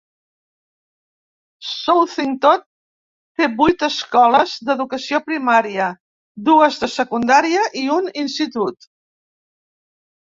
[1.71, 2.63] Southington
[3.41, 5.91] té vuit escoles d'educació primària,
[6.51, 8.93] dues de secundaria i un institut.